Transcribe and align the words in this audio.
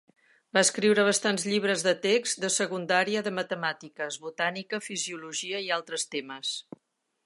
Va 0.57 0.61
escriure 0.67 1.03
bastants 1.07 1.45
llibres 1.49 1.83
de 1.89 1.93
text 2.07 2.41
de 2.45 2.51
secundària 2.57 3.23
de 3.29 3.35
matemàtiques, 3.41 4.21
botànica, 4.27 4.85
fisiologia 4.91 5.65
i 5.69 5.75
altres 5.81 6.13
temes. 6.17 6.61